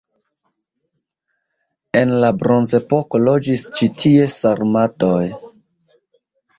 En 2.01 2.15
la 2.25 2.33
bronzepoko 2.39 3.23
loĝis 3.29 3.69
ĉi 3.79 3.93
tie 4.01 4.27
sarmatoj. 4.41 5.25